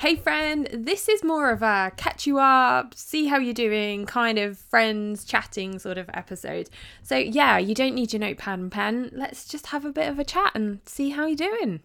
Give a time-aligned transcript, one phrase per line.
[0.00, 4.38] Hey, friend, this is more of a catch you up, see how you're doing, kind
[4.38, 6.70] of friends chatting sort of episode.
[7.02, 9.10] So, yeah, you don't need your notepad and pen.
[9.12, 11.80] Let's just have a bit of a chat and see how you're doing.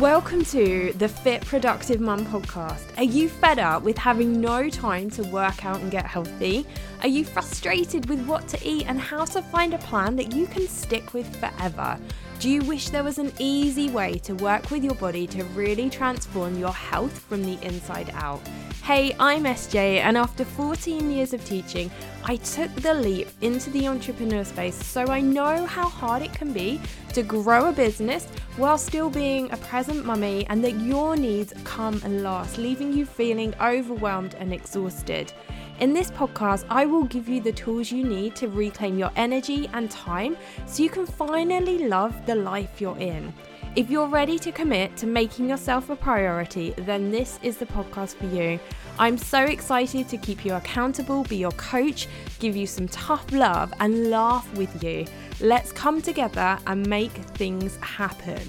[0.00, 2.84] Welcome to the Fit Productive Mum podcast.
[2.98, 6.66] Are you fed up with having no time to work out and get healthy?
[7.00, 10.48] Are you frustrated with what to eat and how to find a plan that you
[10.48, 11.98] can stick with forever?
[12.38, 15.88] Do you wish there was an easy way to work with your body to really
[15.88, 18.46] transform your health from the inside out?
[18.82, 21.90] Hey, I'm SJ, and after 14 years of teaching,
[22.24, 26.52] I took the leap into the entrepreneur space so I know how hard it can
[26.52, 26.78] be
[27.14, 28.26] to grow a business
[28.58, 33.06] while still being a present mummy and that your needs come and last, leaving you
[33.06, 35.32] feeling overwhelmed and exhausted.
[35.78, 39.68] In this podcast, I will give you the tools you need to reclaim your energy
[39.74, 43.30] and time so you can finally love the life you're in.
[43.74, 48.14] If you're ready to commit to making yourself a priority, then this is the podcast
[48.14, 48.58] for you.
[48.98, 52.08] I'm so excited to keep you accountable, be your coach,
[52.38, 55.04] give you some tough love, and laugh with you.
[55.42, 58.40] Let's come together and make things happen.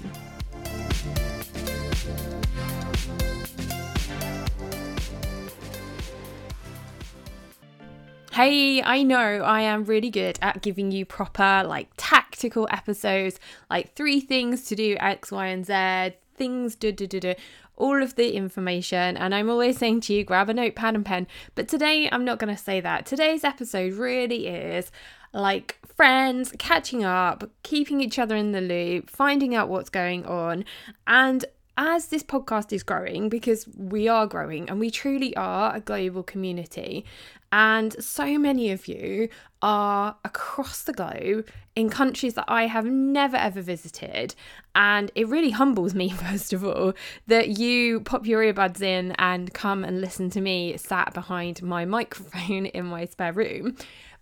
[8.38, 13.96] Hey, I know I am really good at giving you proper, like tactical episodes, like
[13.96, 17.34] three things to do X, Y, and Z, things, do, do, do, do,
[17.74, 19.16] all of the information.
[19.16, 21.26] And I'm always saying to you, grab a notepad and pen.
[21.56, 23.06] But today, I'm not going to say that.
[23.06, 24.92] Today's episode really is
[25.34, 30.64] like friends, catching up, keeping each other in the loop, finding out what's going on,
[31.08, 31.44] and
[31.78, 36.24] as this podcast is growing, because we are growing and we truly are a global
[36.24, 37.06] community,
[37.52, 39.28] and so many of you
[39.62, 44.34] are across the globe in countries that I have never ever visited.
[44.74, 46.92] And it really humbles me, first of all,
[47.26, 51.84] that you pop your earbuds in and come and listen to me sat behind my
[51.84, 53.76] microphone in my spare room.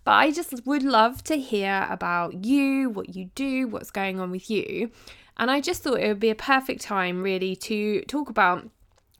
[0.05, 4.31] But I just would love to hear about you, what you do, what's going on
[4.31, 4.89] with you.
[5.37, 8.69] And I just thought it would be a perfect time, really, to talk about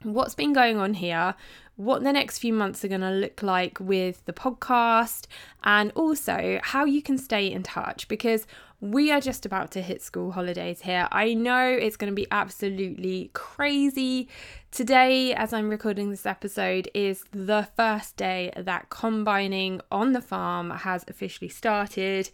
[0.04, 1.36] what's been going on here,
[1.76, 5.28] what the next few months are going to look like with the podcast,
[5.64, 8.48] and also how you can stay in touch because
[8.80, 11.08] we are just about to hit school holidays here.
[11.12, 14.28] I know it's going to be absolutely crazy.
[14.70, 20.70] Today, as I'm recording this episode, is the first day that combining on the farm
[20.70, 22.30] has officially started.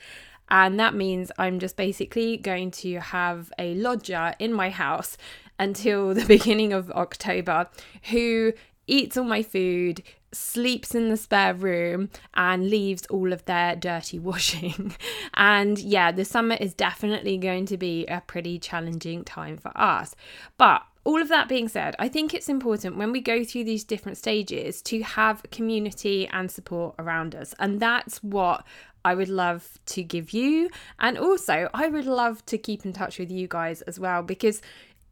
[0.50, 5.18] And that means I'm just basically going to have a lodger in my house
[5.60, 7.70] until the beginning of October
[8.10, 8.54] who
[8.88, 14.20] eats all my food, sleeps in the spare room, and leaves all of their dirty
[14.30, 14.96] washing.
[15.34, 20.16] and yeah, the summer is definitely going to be a pretty challenging time for us.
[20.58, 23.84] But all of that being said, I think it's important when we go through these
[23.84, 27.54] different stages to have community and support around us.
[27.60, 28.64] And that's what
[29.06, 30.70] I would love to give you.
[31.00, 34.62] And also, I would love to keep in touch with you guys as well because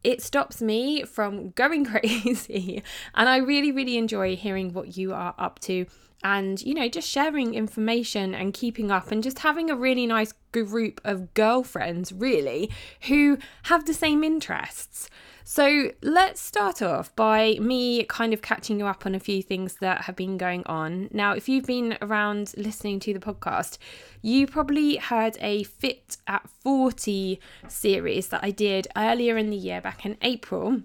[0.04, 2.82] it stops me from going crazy.
[3.14, 5.86] and I really, really enjoy hearing what you are up to
[6.24, 10.32] and, you know, just sharing information and keeping up and just having a really nice
[10.52, 12.70] group of girlfriends, really,
[13.08, 15.10] who have the same interests.
[15.44, 19.74] So let's start off by me kind of catching you up on a few things
[19.80, 21.08] that have been going on.
[21.12, 23.78] Now, if you've been around listening to the podcast,
[24.20, 29.80] you probably heard a Fit at 40 series that I did earlier in the year,
[29.80, 30.82] back in April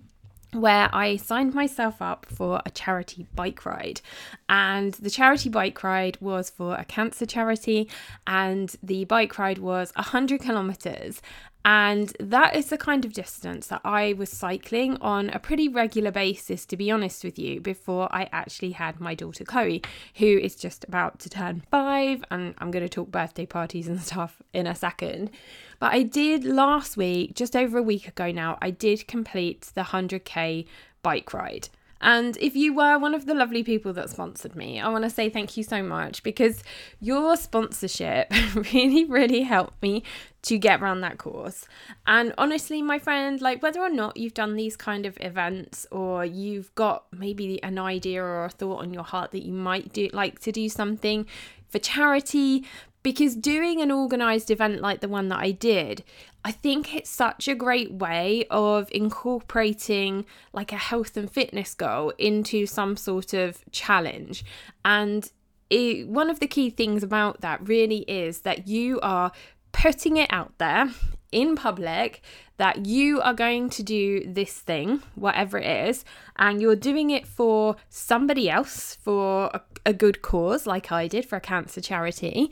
[0.54, 4.02] where I signed myself up for a charity bike ride.
[4.48, 7.90] And the charity bike ride was for a cancer charity,
[8.26, 11.22] and the bike ride was 100 kilometers.
[11.68, 16.12] And that is the kind of distance that I was cycling on a pretty regular
[16.12, 19.82] basis, to be honest with you, before I actually had my daughter Chloe,
[20.16, 22.24] who is just about to turn five.
[22.32, 25.30] And I'm going to talk birthday parties and stuff in a second.
[25.78, 29.82] But I did last week, just over a week ago now, I did complete the
[29.82, 30.66] 100k
[31.04, 31.68] bike ride.
[32.02, 35.10] And if you were one of the lovely people that sponsored me, I want to
[35.10, 36.64] say thank you so much because
[37.00, 38.32] your sponsorship
[38.74, 40.04] really, really helped me
[40.44, 41.66] to get around that course.
[42.06, 46.24] And honestly, my friend, like whether or not you've done these kind of events or
[46.24, 50.10] you've got maybe an idea or a thought on your heart that you might do
[50.14, 51.26] like to do something
[51.68, 52.64] for charity,
[53.08, 56.04] because doing an organized event like the one that I did,
[56.44, 62.12] I think it's such a great way of incorporating like a health and fitness goal
[62.18, 64.44] into some sort of challenge.
[64.84, 65.32] And
[65.70, 69.32] it, one of the key things about that really is that you are
[69.72, 70.90] putting it out there
[71.32, 72.22] in public
[72.58, 76.04] that you are going to do this thing, whatever it is,
[76.36, 81.26] and you're doing it for somebody else, for a, a good cause, like I did
[81.26, 82.52] for a cancer charity.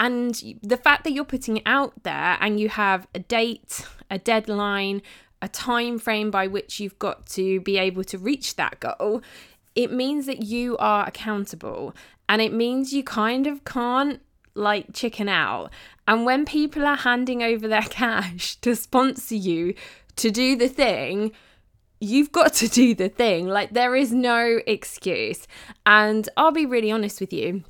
[0.00, 4.18] And the fact that you're putting it out there and you have a date, a
[4.18, 5.02] deadline,
[5.42, 9.20] a time frame by which you've got to be able to reach that goal,
[9.74, 11.94] it means that you are accountable.
[12.30, 14.22] And it means you kind of can't
[14.54, 15.70] like chicken out.
[16.08, 19.74] And when people are handing over their cash to sponsor you
[20.16, 21.32] to do the thing,
[22.00, 23.48] you've got to do the thing.
[23.48, 25.46] Like, there is no excuse.
[25.84, 27.64] And I'll be really honest with you.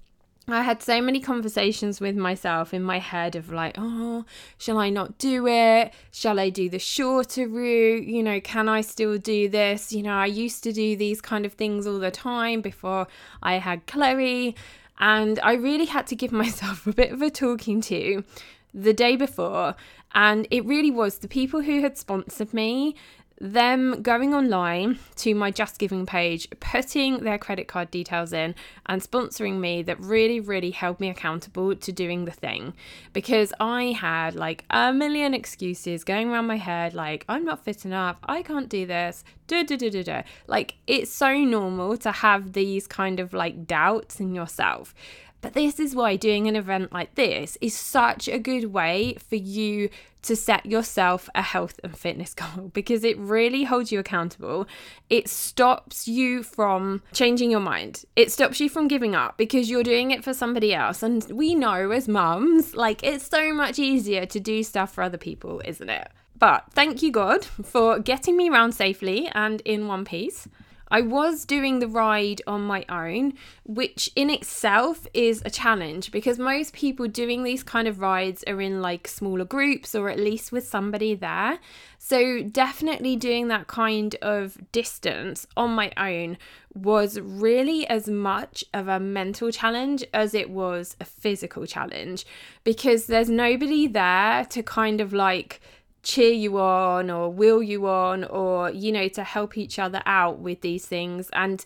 [0.53, 4.25] I had so many conversations with myself in my head of like, oh,
[4.59, 5.93] shall I not do it?
[6.11, 8.05] Shall I do the shorter route?
[8.05, 9.93] You know, can I still do this?
[9.93, 13.07] You know, I used to do these kind of things all the time before
[13.43, 14.55] I had Chloe.
[14.99, 18.25] And I really had to give myself a bit of a talking to
[18.73, 19.75] the day before.
[20.13, 22.97] And it really was the people who had sponsored me
[23.41, 28.55] them going online to my JustGiving page, putting their credit card details in,
[28.87, 32.75] and sponsoring me that really, really held me accountable to doing the thing.
[33.15, 37.87] Because I had like a million excuses going around my head, like, I'm not fit
[37.87, 40.23] enough, I can't do this, da da da da da.
[40.47, 44.95] Like, it's so normal to have these kind of like doubts in yourself.
[45.41, 49.37] But this is why doing an event like this is such a good way for
[49.37, 49.89] you
[50.23, 54.67] to set yourself a health and fitness goal because it really holds you accountable.
[55.09, 58.05] It stops you from changing your mind.
[58.17, 61.03] It stops you from giving up because you're doing it for somebody else.
[61.03, 65.19] And we know as mums, like it's so much easier to do stuff for other
[65.19, 66.09] people, isn't it?
[66.39, 70.49] But thank you, God, for getting me around safely and in one piece.
[70.91, 73.35] I was doing the ride on my own,
[73.65, 78.61] which in itself is a challenge because most people doing these kind of rides are
[78.61, 81.59] in like smaller groups or at least with somebody there.
[81.99, 86.39] So, definitely doing that kind of distance on my own
[86.75, 92.25] was really as much of a mental challenge as it was a physical challenge
[92.65, 95.61] because there's nobody there to kind of like
[96.03, 100.39] cheer you on or will you on or you know to help each other out
[100.39, 101.31] with these things.
[101.33, 101.65] And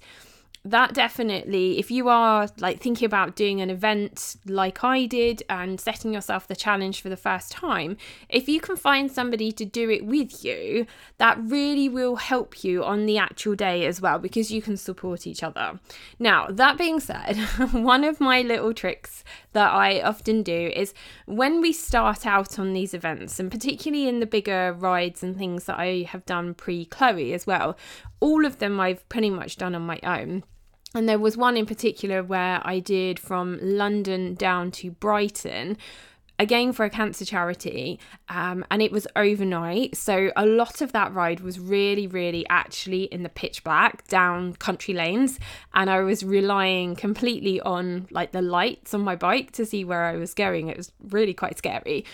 [0.67, 5.79] that definitely if you are like thinking about doing an event like I did and
[5.79, 7.99] setting yourself the challenge for the first time
[8.31, 10.87] if you can find somebody to do it with you
[11.19, 15.27] that really will help you on the actual day as well because you can support
[15.27, 15.79] each other.
[16.19, 17.37] Now that being said
[17.73, 19.23] one of my little tricks
[19.53, 20.95] that I often do is
[21.27, 25.65] when we start out on these events and particularly in the bigger rides and things
[25.65, 27.77] that I have done pre Chloe as well
[28.21, 30.43] all of them I've pretty much done on my own
[30.95, 35.77] and there was one in particular where I did from London down to Brighton
[36.39, 37.99] again for a cancer charity
[38.29, 39.97] um, and it was overnight.
[39.97, 44.55] So a lot of that ride was really really actually in the pitch black down
[44.55, 45.39] country lanes
[45.75, 50.05] and i was relying completely on like the lights on my bike to see where
[50.05, 50.69] i was going.
[50.69, 52.05] It was really quite scary.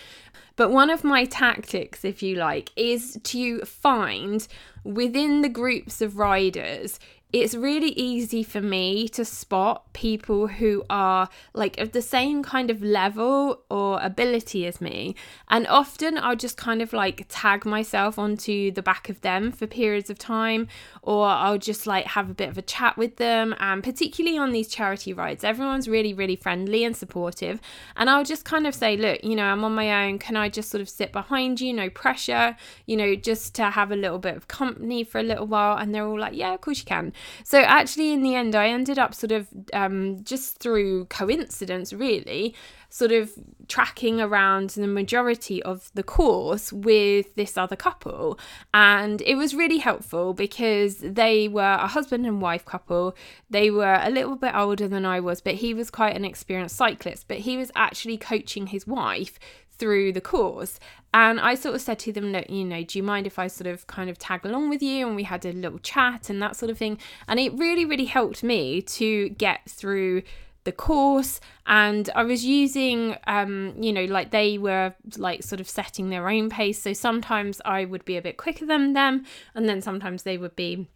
[0.55, 4.47] But one of my tactics if you like is to find
[4.83, 6.99] within the groups of riders
[7.33, 12.69] it's really easy for me to spot people who are like of the same kind
[12.69, 15.15] of level or ability as me.
[15.49, 19.65] And often I'll just kind of like tag myself onto the back of them for
[19.65, 20.67] periods of time,
[21.01, 23.55] or I'll just like have a bit of a chat with them.
[23.59, 27.61] And particularly on these charity rides, everyone's really, really friendly and supportive.
[27.95, 30.19] And I'll just kind of say, look, you know, I'm on my own.
[30.19, 31.71] Can I just sort of sit behind you?
[31.71, 35.47] No pressure, you know, just to have a little bit of company for a little
[35.47, 35.77] while.
[35.77, 37.13] And they're all like, yeah, of course you can.
[37.43, 42.55] So actually, in the end, I ended up sort of um, just through coincidence, really,
[42.89, 43.31] sort of
[43.67, 48.37] tracking around the majority of the course with this other couple.
[48.73, 53.15] And it was really helpful because they were a husband and wife couple.
[53.49, 56.75] They were a little bit older than I was, but he was quite an experienced
[56.75, 57.27] cyclist.
[57.27, 59.39] But he was actually coaching his wife
[59.81, 60.79] through the course.
[61.11, 63.47] And I sort of said to them, look, you know, do you mind if I
[63.47, 65.07] sort of kind of tag along with you?
[65.07, 66.99] And we had a little chat and that sort of thing.
[67.27, 70.21] And it really, really helped me to get through
[70.63, 75.67] the course and i was using um you know like they were like sort of
[75.67, 79.67] setting their own pace so sometimes i would be a bit quicker than them and
[79.67, 80.87] then sometimes they would be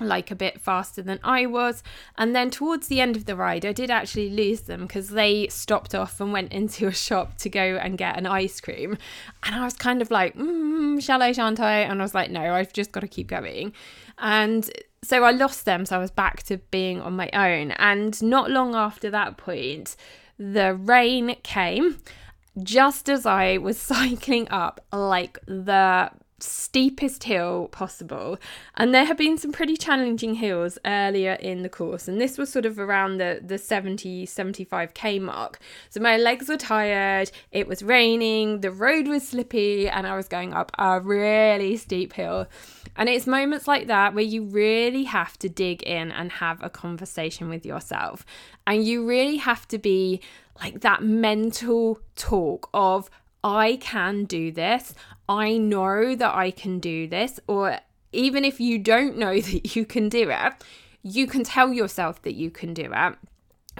[0.00, 1.82] like a bit faster than I was.
[2.16, 5.48] And then towards the end of the ride, I did actually lose them because they
[5.48, 8.98] stopped off and went into a shop to go and get an ice cream.
[9.42, 11.80] And I was kind of like, mm, shall I, shan't I?
[11.80, 13.72] And I was like, no, I've just got to keep going.
[14.18, 14.70] And
[15.02, 17.72] so I lost them, so I was back to being on my own.
[17.72, 19.96] And not long after that point,
[20.38, 21.98] the rain came
[22.62, 26.10] just as I was cycling up like the
[26.42, 28.38] steepest hill possible.
[28.76, 32.08] And there have been some pretty challenging hills earlier in the course.
[32.08, 35.58] And this was sort of around the, the 70, 75k mark.
[35.88, 40.28] So my legs were tired, it was raining, the road was slippy, and I was
[40.28, 42.46] going up a really steep hill.
[42.96, 46.70] And it's moments like that where you really have to dig in and have a
[46.70, 48.26] conversation with yourself.
[48.66, 50.20] And you really have to be
[50.60, 53.10] like that mental talk of,
[53.42, 54.94] I can do this.
[55.28, 57.40] I know that I can do this.
[57.46, 57.78] Or
[58.12, 60.52] even if you don't know that you can do it,
[61.02, 63.18] you can tell yourself that you can do it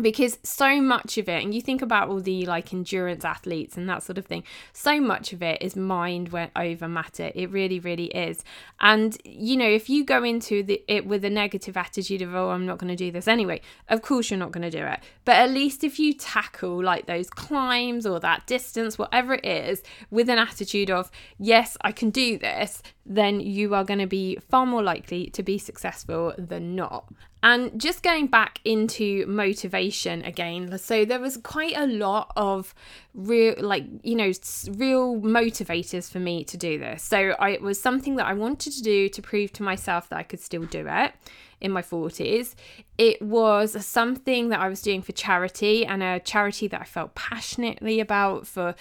[0.01, 3.89] because so much of it and you think about all the like endurance athletes and
[3.89, 4.43] that sort of thing
[4.73, 7.31] so much of it is mind went over matter.
[7.35, 8.45] It really really is.
[8.81, 12.51] And you know if you go into the, it with a negative attitude of oh
[12.51, 15.01] i'm not going to do this anyway of course you're not going to do it.
[15.25, 19.83] But at least if you tackle like those climbs or that distance whatever it is
[20.11, 24.37] with an attitude of yes i can do this then you are going to be
[24.49, 27.13] far more likely to be successful than not
[27.43, 32.75] and just going back into motivation again, so there was quite a lot of
[33.15, 34.33] real, like, you know,
[34.73, 37.03] real motivators for me to do this.
[37.03, 40.19] So I, it was something that I wanted to do to prove to myself that
[40.19, 41.15] I could still do it
[41.61, 42.55] in my 40s.
[42.99, 47.15] It was something that I was doing for charity and a charity that I felt
[47.15, 48.75] passionately about for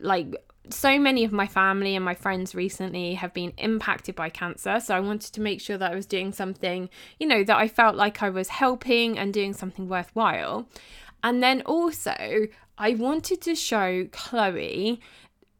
[0.00, 0.34] like
[0.70, 4.80] so many of my family and my friends recently have been impacted by cancer.
[4.80, 7.68] So I wanted to make sure that I was doing something, you know, that I
[7.68, 10.68] felt like I was helping and doing something worthwhile.
[11.22, 12.46] And then also,
[12.76, 15.00] I wanted to show Chloe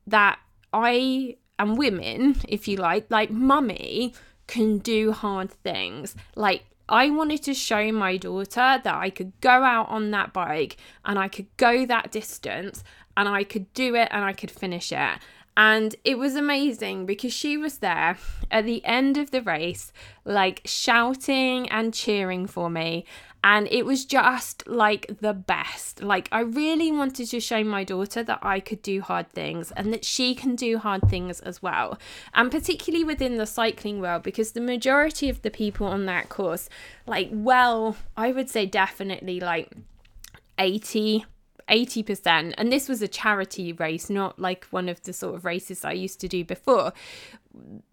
[0.07, 0.39] that
[0.73, 4.15] I and women, if you like, like mummy,
[4.47, 6.15] can do hard things.
[6.37, 10.77] Like I wanted to show my daughter that I could go out on that bike
[11.05, 12.83] and I could go that distance
[13.19, 15.19] and I could do it and I could finish it.
[15.57, 18.17] And it was amazing because she was there
[18.49, 19.93] at the end of the race,
[20.25, 23.05] like shouting and cheering for me.
[23.43, 26.01] And it was just like the best.
[26.01, 29.93] Like, I really wanted to show my daughter that I could do hard things and
[29.93, 31.99] that she can do hard things as well.
[32.35, 36.69] And particularly within the cycling world, because the majority of the people on that course,
[37.05, 39.73] like, well, I would say definitely like
[40.57, 41.25] 80
[41.69, 42.55] 80%.
[42.57, 45.93] And this was a charity race, not like one of the sort of races I
[45.93, 46.93] used to do before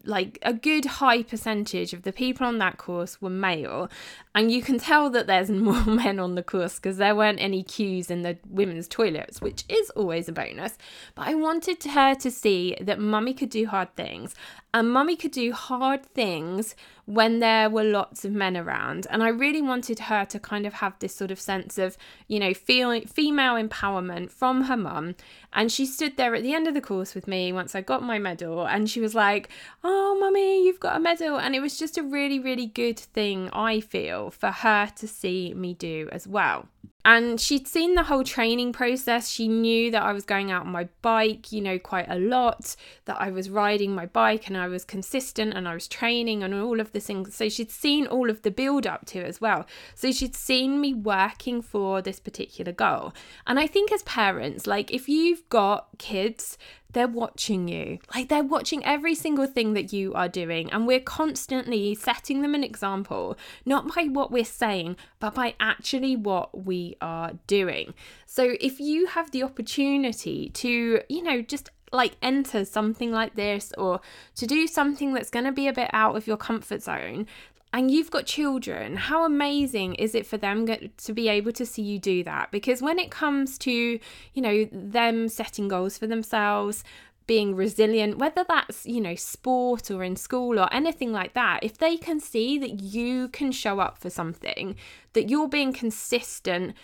[0.03, 3.89] like a good high percentage of the people on that course were male.
[4.35, 7.63] And you can tell that there's more men on the course because there weren't any
[7.63, 10.77] queues in the women's toilets which is always a bonus.
[11.15, 14.35] But i wanted her to see that mummy could do hard things
[14.74, 19.07] and mummy could do hard things when there were lots of men around.
[19.09, 21.97] And i really wanted her to kind of have this sort of sense of
[22.27, 25.15] you know feeling female empowerment from her mum
[25.55, 28.03] and she stood there at the end of the course with me once i got
[28.03, 29.50] my medal and she was like
[29.83, 31.38] oh, mummy, you've got a medal.
[31.38, 35.53] And it was just a really, really good thing, I feel, for her to see
[35.53, 36.67] me do as well.
[37.05, 39.29] And she'd seen the whole training process.
[39.29, 42.75] She knew that I was going out on my bike, you know, quite a lot,
[43.05, 46.51] that I was riding my bike and I was consistent and I was training and
[46.55, 47.35] all of the things.
[47.35, 49.67] So she'd seen all of the build up to as well.
[49.93, 53.13] So she'd seen me working for this particular goal.
[53.45, 56.57] And I think as parents, like if you've got kids
[56.96, 58.00] they're watching you.
[58.16, 60.72] Like they're watching every single thing that you are doing.
[60.72, 66.16] And we're constantly setting them an example, not by what we're saying, but by actually
[66.16, 67.94] what we are doing.
[68.25, 73.72] So if you have the opportunity to, you know, just like enter something like this
[73.78, 74.02] or
[74.36, 77.28] to do something that's going to be a bit out of your comfort zone,
[77.75, 81.82] and you've got children, how amazing is it for them to be able to see
[81.82, 82.50] you do that?
[82.50, 86.86] Because when it comes to, you know, them setting goals for themselves,
[87.27, 91.77] being resilient, whether that's, you know, sport or in school or anything like that, if
[91.77, 94.77] they can see that you can show up for something,
[95.12, 96.75] that you're being consistent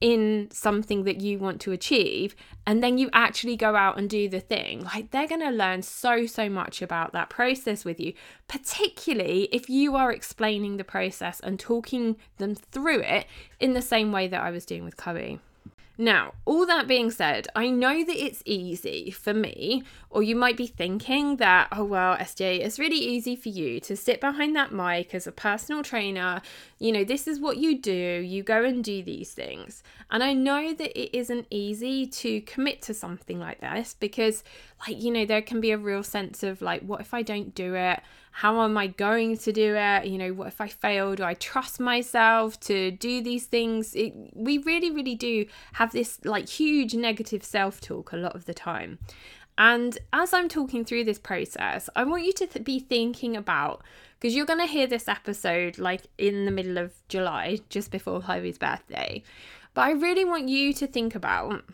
[0.00, 2.34] in something that you want to achieve
[2.66, 4.82] and then you actually go out and do the thing.
[4.84, 8.14] Like they're going to learn so so much about that process with you
[8.48, 13.26] particularly if you are explaining the process and talking them through it
[13.58, 15.38] in the same way that I was doing with Chloe
[16.00, 20.56] now, all that being said, I know that it's easy for me, or you might
[20.56, 24.72] be thinking that, oh, well, SJ, it's really easy for you to sit behind that
[24.72, 26.40] mic as a personal trainer,
[26.78, 27.92] you know, this is what you do.
[27.92, 29.82] You go and do these things.
[30.10, 34.42] And I know that it isn't easy to commit to something like this because,
[34.86, 37.54] like, you know, there can be a real sense of, like, what if I don't
[37.54, 38.00] do it?
[38.32, 40.06] How am I going to do it?
[40.06, 41.14] You know, what if I fail?
[41.14, 43.94] Do I trust myself to do these things?
[43.94, 48.46] It, we really, really do have this, like, huge negative self talk a lot of
[48.46, 48.98] the time.
[49.58, 53.82] And as I'm talking through this process, I want you to th- be thinking about
[54.18, 58.20] because you're going to hear this episode like in the middle of July, just before
[58.20, 59.22] Chloe's birthday.
[59.74, 61.64] But I really want you to think about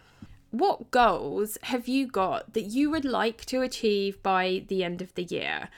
[0.50, 5.14] what goals have you got that you would like to achieve by the end of
[5.14, 5.68] the year?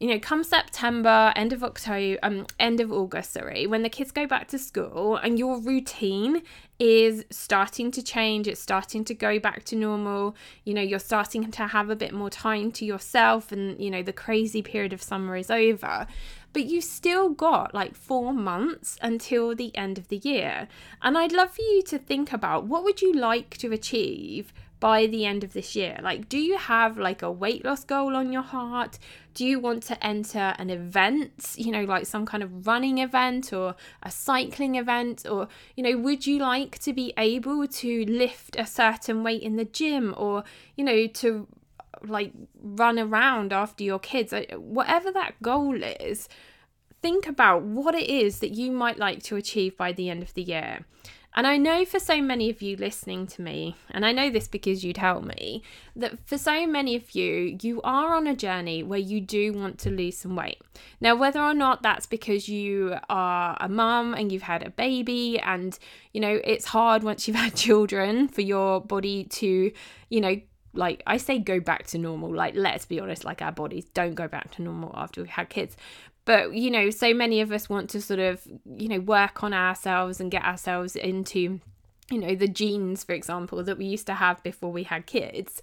[0.00, 4.10] You know, come September, end of October, um, end of August, sorry, when the kids
[4.10, 6.40] go back to school and your routine
[6.78, 11.50] is starting to change, it's starting to go back to normal, you know, you're starting
[11.50, 15.02] to have a bit more time to yourself and, you know, the crazy period of
[15.02, 16.06] summer is over.
[16.54, 20.66] But you've still got like four months until the end of the year.
[21.02, 25.06] And I'd love for you to think about what would you like to achieve by
[25.06, 25.98] the end of this year?
[26.02, 28.98] Like, do you have like a weight loss goal on your heart?
[29.40, 33.54] Do you want to enter an event, you know, like some kind of running event
[33.54, 35.24] or a cycling event?
[35.26, 39.56] Or, you know, would you like to be able to lift a certain weight in
[39.56, 40.44] the gym or,
[40.76, 41.48] you know, to
[42.02, 44.34] like run around after your kids?
[44.58, 46.28] Whatever that goal is,
[47.00, 50.34] think about what it is that you might like to achieve by the end of
[50.34, 50.84] the year.
[51.34, 54.48] And I know for so many of you listening to me, and I know this
[54.48, 55.62] because you'd tell me,
[55.94, 59.78] that for so many of you, you are on a journey where you do want
[59.80, 60.60] to lose some weight.
[61.00, 65.38] Now, whether or not that's because you are a mum and you've had a baby,
[65.38, 65.78] and
[66.12, 69.70] you know, it's hard once you've had children for your body to,
[70.08, 70.40] you know,
[70.72, 74.14] like I say go back to normal like let's be honest like our bodies don't
[74.14, 75.76] go back to normal after we've had kids
[76.30, 79.52] but you know so many of us want to sort of you know work on
[79.52, 81.58] ourselves and get ourselves into
[82.08, 85.60] you know the jeans for example that we used to have before we had kids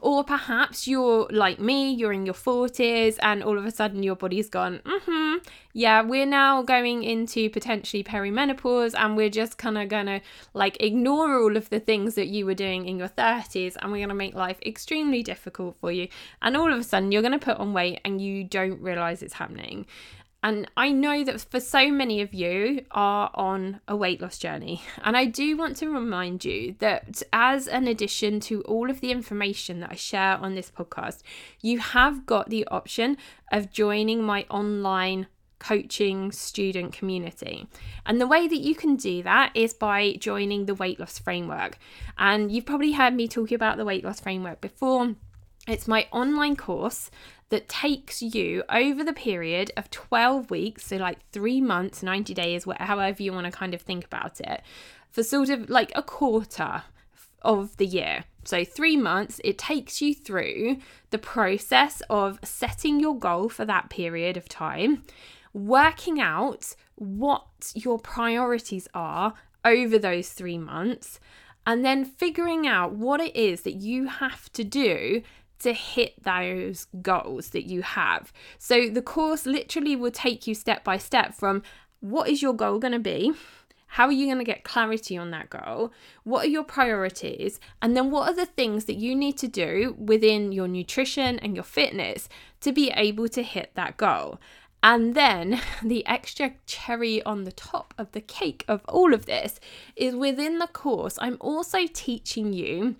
[0.00, 4.16] or perhaps you're like me, you're in your 40s, and all of a sudden your
[4.16, 5.38] body's gone, mm-hmm,
[5.72, 10.20] yeah, we're now going into potentially perimenopause, and we're just kind of gonna
[10.54, 14.00] like ignore all of the things that you were doing in your 30s, and we're
[14.00, 16.08] gonna make life extremely difficult for you.
[16.42, 19.34] And all of a sudden you're gonna put on weight and you don't realize it's
[19.34, 19.86] happening.
[20.42, 24.82] And I know that for so many of you are on a weight loss journey.
[25.02, 29.10] And I do want to remind you that as an addition to all of the
[29.10, 31.22] information that I share on this podcast,
[31.60, 33.18] you have got the option
[33.52, 35.26] of joining my online
[35.58, 37.68] coaching student community.
[38.06, 41.78] And the way that you can do that is by joining the weight loss framework.
[42.16, 45.16] And you've probably heard me talking about the weight loss framework before.
[45.68, 47.10] It's my online course
[47.50, 52.66] that takes you over the period of 12 weeks, so like three months, 90 days,
[52.78, 54.62] however you want to kind of think about it,
[55.10, 56.84] for sort of like a quarter
[57.42, 58.24] of the year.
[58.44, 60.78] So, three months, it takes you through
[61.10, 65.04] the process of setting your goal for that period of time,
[65.52, 69.34] working out what your priorities are
[69.64, 71.20] over those three months,
[71.66, 75.22] and then figuring out what it is that you have to do
[75.60, 78.32] to hit those goals that you have.
[78.58, 81.62] So the course literally will take you step by step from
[82.00, 83.32] what is your goal going to be?
[83.94, 85.92] How are you going to get clarity on that goal?
[86.22, 87.58] What are your priorities?
[87.82, 91.56] And then what are the things that you need to do within your nutrition and
[91.56, 92.28] your fitness
[92.60, 94.38] to be able to hit that goal?
[94.82, 99.58] And then the extra cherry on the top of the cake of all of this
[99.96, 102.94] is within the course, I'm also teaching you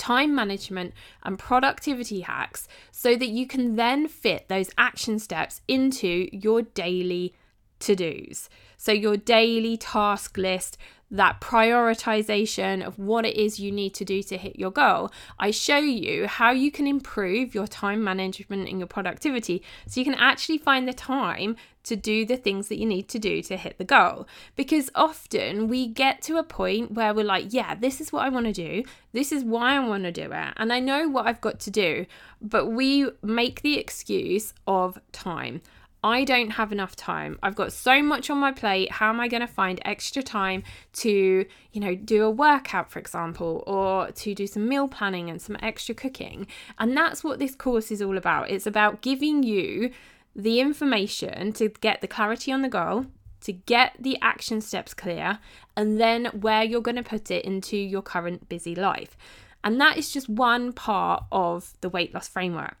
[0.00, 6.28] time management, and productivity hacks so that you can then fit those action steps into
[6.32, 7.34] your daily
[7.80, 8.48] to dos.
[8.78, 10.78] So, your daily task list,
[11.10, 15.50] that prioritization of what it is you need to do to hit your goal, I
[15.50, 20.14] show you how you can improve your time management and your productivity so you can
[20.14, 23.78] actually find the time to do the things that you need to do to hit
[23.78, 24.28] the goal.
[24.54, 28.28] Because often we get to a point where we're like, yeah, this is what I
[28.28, 31.26] want to do, this is why I want to do it, and I know what
[31.26, 32.06] I've got to do,
[32.40, 35.62] but we make the excuse of time.
[36.02, 37.38] I don't have enough time.
[37.42, 38.90] I've got so much on my plate.
[38.90, 40.62] How am I going to find extra time
[40.94, 45.42] to, you know, do a workout, for example, or to do some meal planning and
[45.42, 46.46] some extra cooking?
[46.78, 48.50] And that's what this course is all about.
[48.50, 49.90] It's about giving you
[50.34, 53.06] the information to get the clarity on the goal,
[53.42, 55.38] to get the action steps clear,
[55.76, 59.18] and then where you're going to put it into your current busy life.
[59.62, 62.76] And that is just one part of the weight loss framework.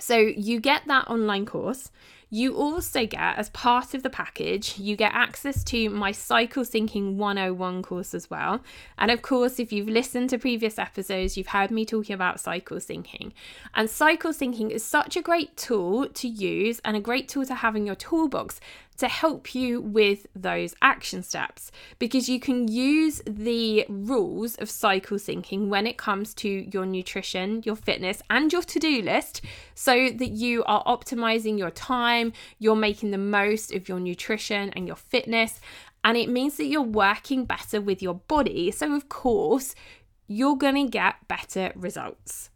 [0.00, 1.90] So you get that online course
[2.34, 7.16] You also get, as part of the package, you get access to my Cycle Syncing
[7.16, 8.62] 101 course as well.
[8.96, 12.78] And of course, if you've listened to previous episodes, you've heard me talking about cycle
[12.78, 13.32] syncing.
[13.74, 17.56] And cycle syncing is such a great tool to use and a great tool to
[17.56, 18.60] have in your toolbox
[18.98, 25.16] to help you with those action steps because you can use the rules of cycle
[25.16, 29.42] syncing when it comes to your nutrition, your fitness, and your to do list
[29.74, 34.86] so that you are optimizing your time, you're making the most of your nutrition and
[34.86, 35.60] your fitness.
[36.04, 38.70] And it means that you're working better with your body.
[38.70, 39.74] So, of course,
[40.26, 42.50] you're going to get better results.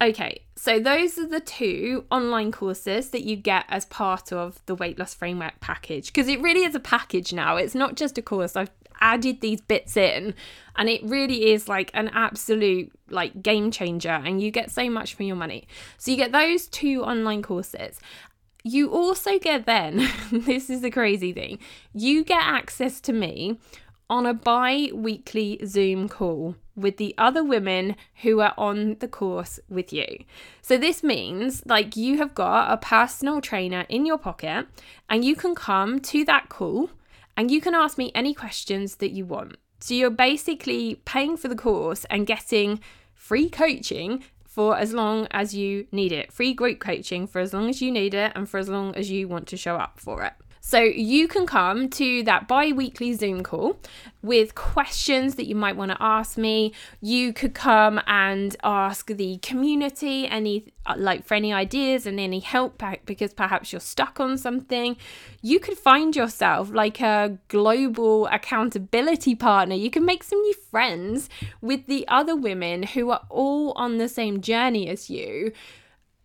[0.00, 4.76] Okay, so those are the two online courses that you get as part of the
[4.76, 7.56] weight loss framework package because it really is a package now.
[7.56, 8.54] It's not just a course.
[8.54, 10.34] I've added these bits in
[10.76, 15.14] and it really is like an absolute like game changer and you get so much
[15.14, 15.66] for your money.
[15.96, 17.98] So you get those two online courses.
[18.62, 21.58] You also get then, this is the crazy thing,
[21.92, 23.58] you get access to me
[24.08, 29.60] on a bi weekly Zoom call with the other women who are on the course
[29.68, 30.06] with you.
[30.62, 34.66] So, this means like you have got a personal trainer in your pocket
[35.10, 36.90] and you can come to that call
[37.36, 39.56] and you can ask me any questions that you want.
[39.80, 42.80] So, you're basically paying for the course and getting
[43.14, 47.68] free coaching for as long as you need it, free group coaching for as long
[47.68, 50.24] as you need it and for as long as you want to show up for
[50.24, 50.32] it.
[50.60, 53.78] So you can come to that bi weekly Zoom call
[54.22, 56.72] with questions that you might want to ask me.
[57.00, 62.82] You could come and ask the community any like for any ideas and any help
[63.04, 64.96] because perhaps you're stuck on something.
[65.42, 69.74] You could find yourself like a global accountability partner.
[69.74, 71.28] You can make some new friends
[71.60, 75.52] with the other women who are all on the same journey as you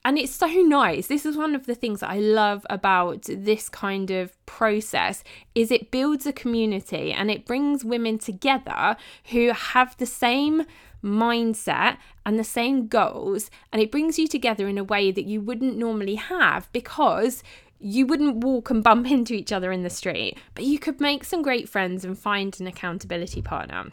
[0.05, 1.07] and it's so nice.
[1.07, 5.23] This is one of the things that i love about this kind of process
[5.55, 8.97] is it builds a community and it brings women together
[9.31, 10.65] who have the same
[11.03, 15.41] mindset and the same goals and it brings you together in a way that you
[15.41, 17.43] wouldn't normally have because
[17.79, 20.37] you wouldn't walk and bump into each other in the street.
[20.55, 23.91] But you could make some great friends and find an accountability partner.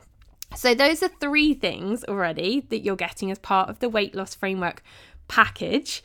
[0.57, 4.35] So, those are three things already that you're getting as part of the weight loss
[4.35, 4.83] framework
[5.31, 6.03] package,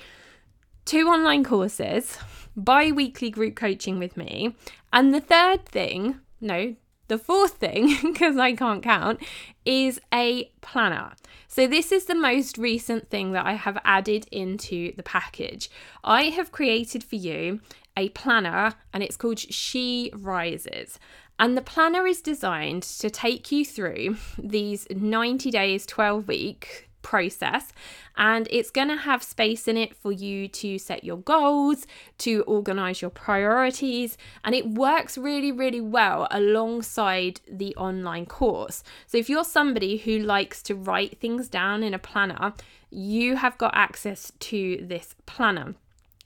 [0.85, 2.17] two online courses,
[2.55, 4.55] bi weekly group coaching with me,
[4.93, 6.75] and the third thing, no,
[7.07, 9.19] the fourth thing, because I can't count,
[9.65, 11.13] is a planner.
[11.47, 15.69] So, this is the most recent thing that I have added into the package.
[16.03, 17.61] I have created for you
[17.97, 20.99] a planner and it's called She Rises.
[21.39, 27.71] And the planner is designed to take you through these 90 days, 12 week process
[28.17, 31.85] and it's going to have space in it for you to set your goals,
[32.17, 38.83] to organize your priorities, and it works really, really well alongside the online course.
[39.05, 42.53] So, if you're somebody who likes to write things down in a planner,
[42.89, 45.75] you have got access to this planner.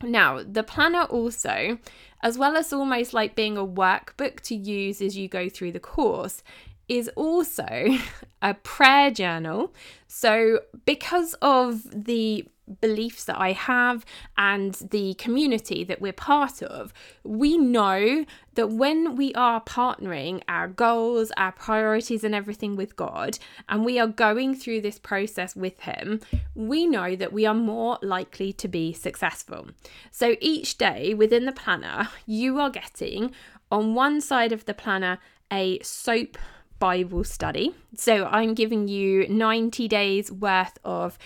[0.02, 1.78] Now, the planner also,
[2.24, 5.80] as well as almost like being a workbook to use as you go through the
[5.80, 6.42] course,
[6.90, 7.98] is also
[8.42, 9.74] a prayer journal.
[10.08, 12.46] So, because of the
[12.82, 14.06] beliefs that I have
[14.38, 20.68] and the community that we're part of, we know that when we are partnering our
[20.68, 25.80] goals, our priorities, and everything with God, and we are going through this process with
[25.82, 26.22] Him,
[26.54, 29.68] we know that we are more likely to be successful.
[30.12, 33.32] So each day within the planner, you are getting
[33.72, 35.20] on one side of the planner
[35.52, 36.38] a SOAP
[36.80, 37.76] Bible study.
[37.96, 41.18] So I'm giving you 90 days worth of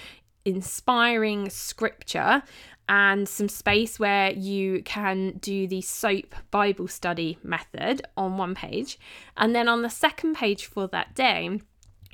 [0.45, 2.43] inspiring scripture
[2.89, 8.99] and some space where you can do the SOAP Bible study method on one page.
[9.37, 11.61] And then on the second page for that day,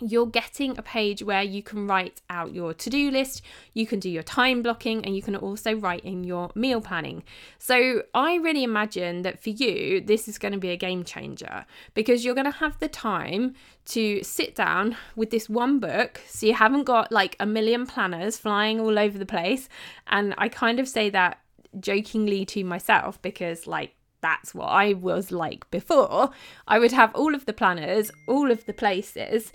[0.02, 3.42] you're getting a page where you can write out your to do list,
[3.74, 7.24] you can do your time blocking, and you can also write in your meal planning.
[7.58, 11.66] So, I really imagine that for you, this is going to be a game changer
[11.94, 16.22] because you're going to have the time to sit down with this one book.
[16.28, 19.70] So, you haven't got like a million planners flying all over the place.
[20.08, 21.40] And I kind of say that
[21.80, 26.32] jokingly to myself because, like, that's what I was like before.
[26.68, 29.52] I would have all of the planners, all of the places,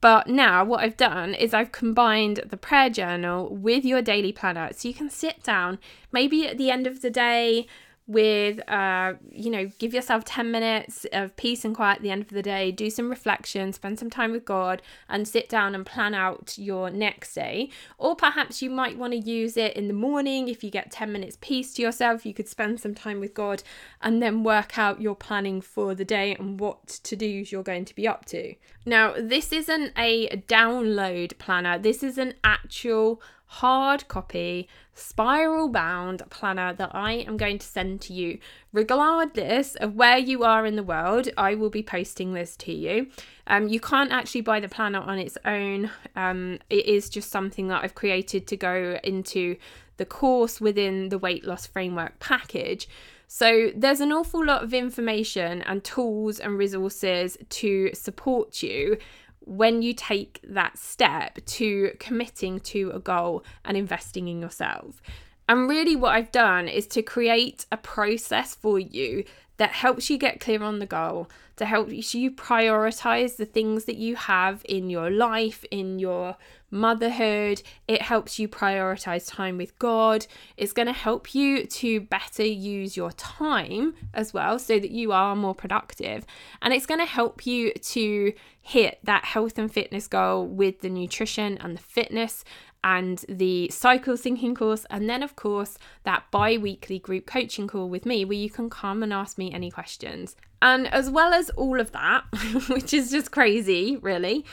[0.00, 4.70] but now, what I've done is I've combined the prayer journal with your daily planner.
[4.72, 5.78] So you can sit down,
[6.12, 7.66] maybe at the end of the day,
[8.06, 12.22] with uh you know give yourself 10 minutes of peace and quiet at the end
[12.22, 15.84] of the day do some reflection spend some time with god and sit down and
[15.86, 17.70] plan out your next day.
[17.98, 20.48] Or perhaps you might want to use it in the morning.
[20.48, 23.62] If you get 10 minutes peace to yourself you could spend some time with god
[24.00, 27.84] and then work out your planning for the day and what to do's you're going
[27.84, 28.54] to be up to.
[28.84, 31.78] Now this isn't a download planner.
[31.78, 38.00] This is an actual hard copy, spiral bound planner that I am going to send
[38.02, 38.38] to you.
[38.72, 43.08] Regardless of where you are in the world, I will be posting this to you.
[43.46, 47.68] Um, you can't actually buy the planner on its own, um, it is just something
[47.68, 49.56] that I've created to go into
[49.98, 52.88] the course within the weight loss framework package.
[53.28, 58.98] So there's an awful lot of information and tools and resources to support you
[59.40, 65.00] when you take that step to committing to a goal and investing in yourself.
[65.48, 69.24] And really, what I've done is to create a process for you
[69.58, 73.96] that helps you get clear on the goal, to help you prioritize the things that
[73.96, 76.36] you have in your life, in your
[76.70, 77.62] motherhood.
[77.88, 80.26] It helps you prioritize time with God.
[80.56, 85.12] It's going to help you to better use your time as well so that you
[85.12, 86.26] are more productive.
[86.60, 90.90] And it's going to help you to hit that health and fitness goal with the
[90.90, 92.44] nutrition and the fitness
[92.86, 97.88] and the cycle syncing course, and then, of course, that bi weekly group coaching call
[97.88, 100.36] with me where you can come and ask me any questions.
[100.62, 102.22] And as well as all of that,
[102.68, 104.44] which is just crazy, really,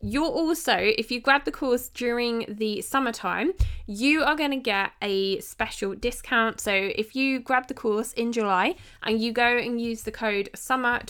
[0.00, 3.52] you're also, if you grab the course during the summertime,
[3.86, 6.62] you are going to get a special discount.
[6.62, 10.48] So if you grab the course in July and you go and use the code
[10.54, 11.00] summer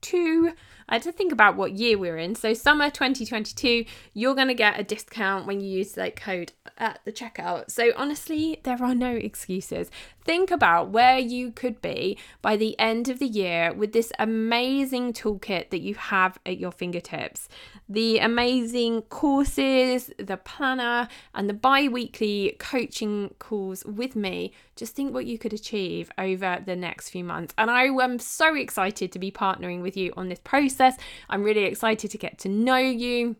[0.00, 0.54] 2022,
[0.88, 2.34] I had to think about what year we're in.
[2.34, 3.84] So summer 2022,
[4.14, 7.70] you're going to get a discount when you use that code at the checkout.
[7.70, 9.90] So honestly, there are no excuses.
[10.24, 15.12] Think about where you could be by the end of the year with this amazing
[15.12, 17.48] toolkit that you have at your fingertips.
[17.88, 24.52] The amazing courses, the planner, and the bi weekly coaching calls with me.
[24.76, 27.54] Just think what you could achieve over the next few months.
[27.56, 30.96] And I am so excited to be partnering with you on this process.
[31.30, 33.36] I'm really excited to get to know you.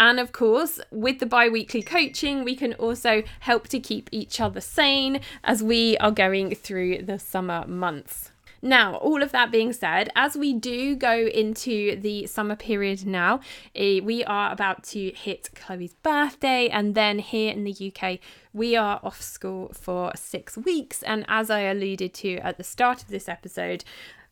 [0.00, 4.40] And of course, with the bi weekly coaching, we can also help to keep each
[4.40, 8.29] other sane as we are going through the summer months.
[8.62, 13.40] Now, all of that being said, as we do go into the summer period now,
[13.74, 18.18] eh, we are about to hit Chloe's birthday, and then here in the UK,
[18.52, 21.02] we are off school for six weeks.
[21.02, 23.84] And as I alluded to at the start of this episode,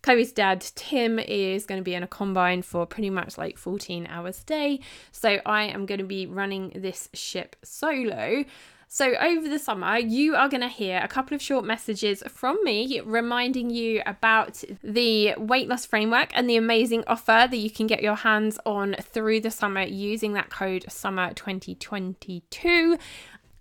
[0.03, 4.07] Chloe's dad, Tim, is going to be in a combine for pretty much like 14
[4.07, 4.81] hours a day.
[5.11, 8.45] So I am going to be running this ship solo.
[8.91, 12.57] So, over the summer, you are going to hear a couple of short messages from
[12.65, 17.87] me reminding you about the weight loss framework and the amazing offer that you can
[17.87, 22.97] get your hands on through the summer using that code SUMMER 2022.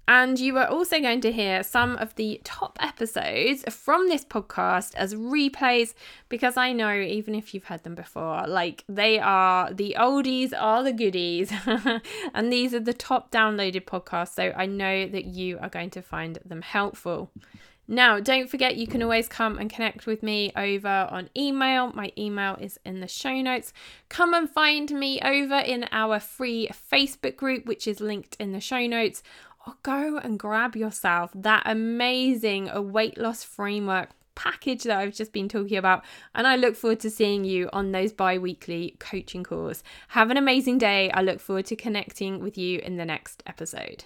[0.08, 4.96] And you are also going to hear some of the top episodes from this podcast
[4.96, 5.94] as replays
[6.30, 10.82] because I know even if you've heard them before, like they are the oldies are
[10.82, 11.52] the goodies.
[12.34, 14.36] and these are the top downloaded podcasts.
[14.36, 17.30] So I know that you are going to find them helpful.
[17.90, 21.94] Now, don't forget you can always come and connect with me over on email.
[21.94, 23.72] My email is in the show notes.
[24.10, 28.60] Come and find me over in our free Facebook group, which is linked in the
[28.60, 29.24] show notes
[29.68, 35.50] Oh, go and grab yourself that amazing weight loss framework package that I've just been
[35.50, 36.06] talking about.
[36.34, 39.84] And I look forward to seeing you on those bi weekly coaching calls.
[40.10, 41.12] Have an amazing day.
[41.12, 44.06] I look forward to connecting with you in the next episode.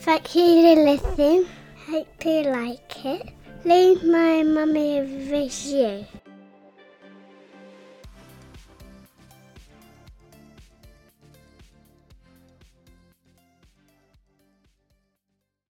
[0.00, 1.46] Thank you for listening.
[1.88, 3.32] Hope you like it.
[3.64, 6.06] Leave my mummy a review.